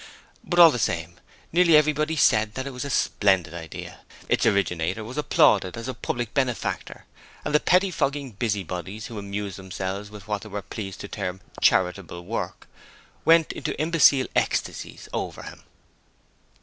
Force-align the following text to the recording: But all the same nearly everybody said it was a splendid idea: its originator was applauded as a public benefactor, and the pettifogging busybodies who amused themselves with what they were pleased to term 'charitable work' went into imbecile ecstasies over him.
But 0.43 0.57
all 0.57 0.71
the 0.71 0.79
same 0.79 1.19
nearly 1.53 1.77
everybody 1.77 2.15
said 2.15 2.57
it 2.57 2.71
was 2.73 2.83
a 2.83 2.89
splendid 2.89 3.53
idea: 3.53 3.99
its 4.29 4.47
originator 4.47 5.03
was 5.03 5.15
applauded 5.15 5.77
as 5.77 5.87
a 5.87 5.93
public 5.93 6.33
benefactor, 6.33 7.05
and 7.45 7.53
the 7.53 7.59
pettifogging 7.59 8.31
busybodies 8.39 9.05
who 9.05 9.19
amused 9.19 9.57
themselves 9.59 10.09
with 10.09 10.27
what 10.27 10.41
they 10.41 10.49
were 10.49 10.63
pleased 10.63 11.01
to 11.01 11.07
term 11.07 11.39
'charitable 11.61 12.25
work' 12.25 12.67
went 13.25 13.51
into 13.53 13.79
imbecile 13.79 14.25
ecstasies 14.35 15.07
over 15.13 15.43
him. 15.43 15.61